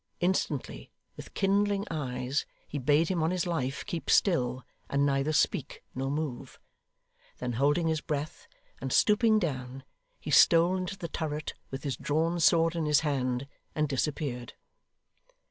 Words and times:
Instantly, 0.19 0.89
with 1.15 1.35
kindling 1.35 1.85
eyes, 1.91 2.47
he 2.67 2.79
bade 2.79 3.07
him 3.07 3.21
on 3.21 3.29
his 3.29 3.45
life 3.45 3.85
keep 3.85 4.09
still, 4.09 4.63
and 4.89 5.05
neither 5.05 5.31
speak 5.31 5.83
nor 5.93 6.09
move. 6.09 6.59
Then 7.37 7.53
holding 7.53 7.85
his 7.87 8.01
breath, 8.01 8.47
and 8.81 8.91
stooping 8.91 9.37
down, 9.37 9.83
he 10.19 10.31
stole 10.31 10.75
into 10.75 10.97
the 10.97 11.07
turret, 11.07 11.53
with 11.69 11.83
his 11.83 11.97
drawn 11.97 12.39
sword 12.39 12.75
in 12.75 12.87
his 12.87 13.01
hand, 13.01 13.47
and 13.75 13.87
disappeared. 13.87 14.53